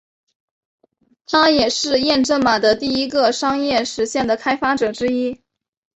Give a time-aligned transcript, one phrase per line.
[1.27, 5.43] 他也是验证码的第一个商业实现的开发者之一。